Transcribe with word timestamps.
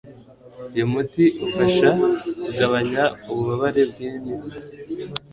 uyu 0.73 0.85
muti 0.93 1.23
ufasha 1.45 1.89
kugabanya 2.41 3.03
ububabare 3.31 3.81
bwimitsi 3.91 4.57